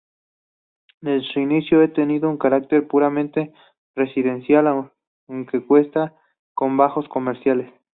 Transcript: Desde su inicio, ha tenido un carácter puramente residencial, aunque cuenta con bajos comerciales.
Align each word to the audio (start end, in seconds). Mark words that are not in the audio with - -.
Desde 1.01 1.31
su 1.31 1.39
inicio, 1.39 1.83
ha 1.83 1.87
tenido 1.89 2.27
un 2.27 2.39
carácter 2.39 2.87
puramente 2.87 3.53
residencial, 3.93 4.89
aunque 5.27 5.63
cuenta 5.63 6.15
con 6.55 6.75
bajos 6.75 7.07
comerciales. 7.07 7.71